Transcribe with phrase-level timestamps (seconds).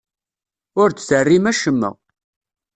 [0.81, 1.91] Ur d-terrim acemma.